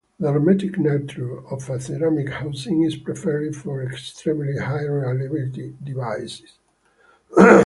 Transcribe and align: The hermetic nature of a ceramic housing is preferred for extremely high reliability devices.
The 0.19 0.31
hermetic 0.31 0.79
nature 0.79 1.45
of 1.51 1.69
a 1.69 1.79
ceramic 1.79 2.29
housing 2.29 2.81
is 2.81 2.95
preferred 2.95 3.55
for 3.55 3.83
extremely 3.83 4.57
high 4.57 4.81
reliability 4.81 5.75
devices. 5.83 6.53